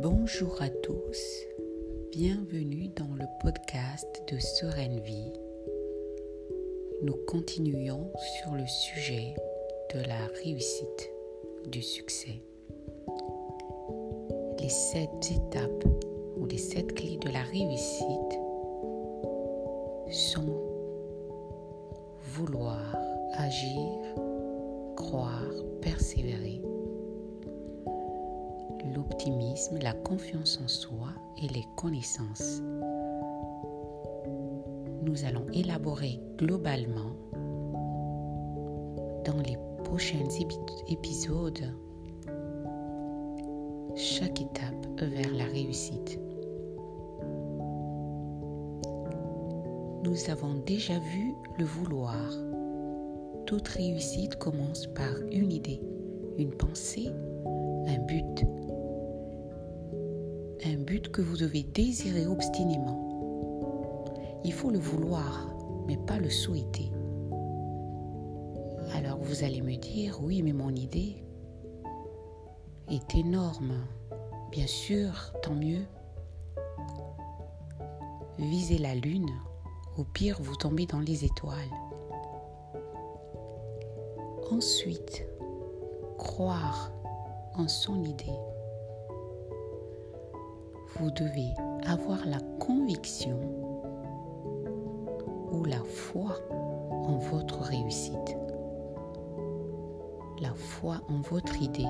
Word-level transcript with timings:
Bonjour 0.00 0.62
à 0.62 0.68
tous, 0.68 1.18
bienvenue 2.12 2.88
dans 2.94 3.12
le 3.18 3.24
podcast 3.42 4.06
de 4.32 4.38
Sereine 4.38 5.00
Vie. 5.00 5.32
Nous 7.02 7.16
continuons 7.26 8.12
sur 8.38 8.54
le 8.54 8.64
sujet 8.64 9.34
de 9.92 9.98
la 10.06 10.24
réussite, 10.44 11.10
du 11.66 11.82
succès. 11.82 12.40
Les 14.60 14.68
sept 14.68 15.32
étapes 15.32 15.84
ou 16.36 16.46
les 16.46 16.58
sept 16.58 16.94
clés 16.94 17.18
de 17.18 17.30
la 17.30 17.42
réussite 17.42 18.38
sont 20.12 20.62
vouloir, 22.34 22.96
agir, 23.34 24.14
croire, 24.94 25.52
persévérer 25.82 26.60
l'optimisme, 28.98 29.78
la 29.80 29.92
confiance 29.92 30.60
en 30.62 30.68
soi 30.68 31.08
et 31.42 31.48
les 31.48 31.64
connaissances. 31.76 32.60
Nous 35.02 35.24
allons 35.24 35.46
élaborer 35.52 36.20
globalement 36.36 37.12
dans 39.24 39.40
les 39.46 39.56
prochains 39.84 40.28
épisodes 40.88 41.72
chaque 43.94 44.40
étape 44.40 44.86
vers 45.00 45.32
la 45.34 45.44
réussite. 45.44 46.20
Nous 50.04 50.30
avons 50.30 50.54
déjà 50.66 50.98
vu 50.98 51.34
le 51.58 51.64
vouloir. 51.64 52.30
Toute 53.46 53.68
réussite 53.68 54.36
commence 54.36 54.86
par 54.88 55.14
une 55.30 55.52
idée, 55.52 55.80
une 56.36 56.50
pensée, 56.50 57.08
un 57.86 57.98
but, 58.06 58.44
un 60.64 60.76
but 60.76 61.10
que 61.10 61.22
vous 61.22 61.36
devez 61.36 61.62
désirer 61.62 62.26
obstinément. 62.26 63.04
Il 64.44 64.52
faut 64.52 64.70
le 64.70 64.78
vouloir, 64.78 65.54
mais 65.86 65.96
pas 65.96 66.18
le 66.18 66.30
souhaiter. 66.30 66.90
Alors 68.94 69.18
vous 69.18 69.44
allez 69.44 69.60
me 69.60 69.76
dire, 69.76 70.18
oui, 70.22 70.42
mais 70.42 70.52
mon 70.52 70.70
idée 70.70 71.24
est 72.88 73.14
énorme. 73.14 73.86
Bien 74.50 74.66
sûr, 74.66 75.32
tant 75.42 75.54
mieux. 75.54 75.84
Visez 78.38 78.78
la 78.78 78.94
lune, 78.94 79.30
au 79.96 80.04
pire 80.04 80.38
vous 80.40 80.56
tombez 80.56 80.86
dans 80.86 81.00
les 81.00 81.24
étoiles. 81.24 81.56
Ensuite, 84.50 85.26
croire 86.16 86.90
en 87.54 87.68
son 87.68 88.02
idée 88.04 88.32
vous 91.00 91.10
devez 91.12 91.54
avoir 91.86 92.26
la 92.26 92.40
conviction 92.58 93.38
ou 95.52 95.64
la 95.64 95.82
foi 95.84 96.36
en 96.90 97.18
votre 97.18 97.60
réussite, 97.60 98.36
la 100.40 100.52
foi 100.54 101.00
en 101.08 101.20
votre 101.20 101.62
idée. 101.62 101.86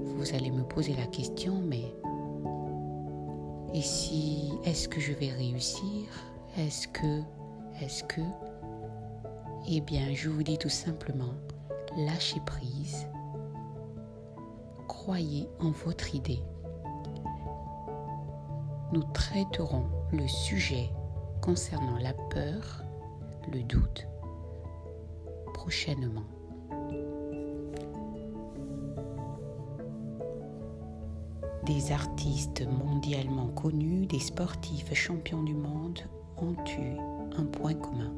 Vous 0.00 0.34
allez 0.34 0.50
me 0.50 0.64
poser 0.64 0.94
la 0.94 1.06
question, 1.06 1.54
mais 1.62 1.84
et 3.72 3.82
si, 3.82 4.50
est-ce 4.64 4.88
que 4.88 5.00
je 5.00 5.12
vais 5.12 5.30
réussir? 5.30 6.08
Est-ce 6.58 6.88
que, 6.88 7.20
est-ce 7.80 8.02
que? 8.04 8.22
Eh 9.68 9.80
bien, 9.80 10.14
je 10.14 10.30
vous 10.30 10.42
dis 10.42 10.58
tout 10.58 10.68
simplement, 10.68 11.34
lâchez 11.96 12.40
prise, 12.44 13.06
croyez 14.88 15.48
en 15.60 15.70
votre 15.70 16.14
idée 16.14 16.40
nous 18.96 19.04
traiterons 19.12 19.84
le 20.10 20.26
sujet 20.26 20.88
concernant 21.42 21.98
la 21.98 22.14
peur, 22.14 22.82
le 23.52 23.62
doute, 23.62 24.06
prochainement. 25.52 26.24
Des 31.66 31.92
artistes 31.92 32.66
mondialement 32.66 33.48
connus, 33.48 34.06
des 34.06 34.18
sportifs 34.18 34.94
champions 34.94 35.42
du 35.42 35.52
monde 35.52 36.00
ont 36.38 36.54
eu 36.78 36.96
un 37.36 37.44
point 37.44 37.74
commun. 37.74 38.14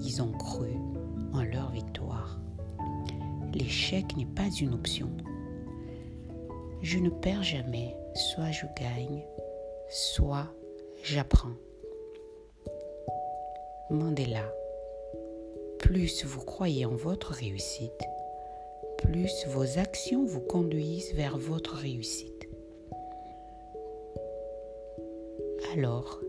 Ils 0.00 0.20
ont 0.20 0.32
cru 0.32 0.72
en 1.34 1.44
leur 1.44 1.70
victoire. 1.70 2.40
L'échec 3.54 4.16
n'est 4.16 4.26
pas 4.26 4.50
une 4.60 4.74
option. 4.74 5.08
Je 6.82 6.98
ne 6.98 7.10
perds 7.10 7.44
jamais, 7.44 7.94
soit 8.16 8.50
je 8.50 8.66
gagne, 8.76 9.22
soit 9.88 10.48
j'apprends. 11.02 11.54
Mandela, 13.90 14.52
plus 15.78 16.24
vous 16.24 16.44
croyez 16.44 16.86
en 16.86 16.96
votre 16.96 17.32
réussite, 17.32 18.02
plus 18.98 19.46
vos 19.48 19.78
actions 19.78 20.24
vous 20.24 20.40
conduisent 20.40 21.14
vers 21.14 21.38
votre 21.38 21.74
réussite. 21.74 22.48
Alors, 25.72 26.20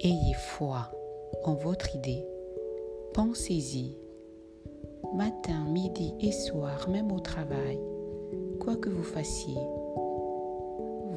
ayez 0.00 0.34
foi 0.34 0.90
en 1.44 1.54
votre 1.54 1.94
idée, 1.94 2.24
pensez-y, 3.14 3.96
matin, 5.14 5.64
midi 5.68 6.14
et 6.20 6.32
soir, 6.32 6.88
même 6.88 7.12
au 7.12 7.20
travail, 7.20 7.78
quoi 8.58 8.76
que 8.76 8.88
vous 8.88 9.04
fassiez, 9.04 9.58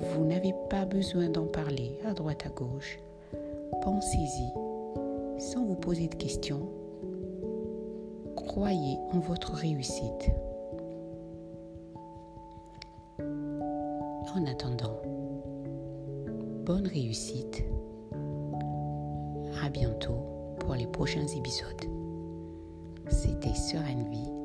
vous 0.03 0.25
n'avez 0.25 0.53
pas 0.69 0.85
besoin 0.85 1.29
d'en 1.29 1.45
parler 1.45 1.97
à 2.05 2.13
droite 2.13 2.45
à 2.45 2.49
gauche. 2.49 2.99
Pensez-y 3.81 4.51
sans 5.39 5.65
vous 5.65 5.75
poser 5.75 6.07
de 6.07 6.15
questions. 6.15 6.69
Croyez 8.35 8.97
en 9.11 9.19
votre 9.19 9.53
réussite. 9.53 10.31
En 13.19 14.45
attendant, 14.47 14.99
bonne 16.65 16.87
réussite. 16.87 17.63
À 19.63 19.69
bientôt 19.69 20.17
pour 20.59 20.75
les 20.75 20.87
prochains 20.87 21.27
épisodes. 21.27 21.85
C'était 23.09 23.53
Sereine 23.53 24.09
Vie. 24.09 24.42